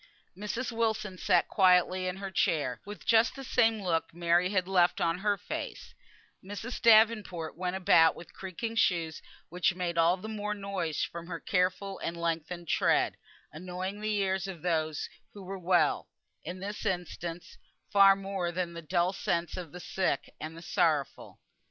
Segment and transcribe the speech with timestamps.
[0.35, 0.71] Mrs.
[0.71, 5.19] Wilson sat quietly in her chair, with just the same look Mary had left on
[5.19, 5.93] her face;
[6.43, 6.81] Mrs.
[6.81, 11.99] Davenport went about with creaking shoes, which made all the more noise from her careful
[11.99, 13.15] and lengthened tread,
[13.53, 16.09] annoying the ears of those who were well,
[16.43, 17.59] in this instance,
[17.93, 21.39] far more than the dulled senses of the sick and the sorrowful.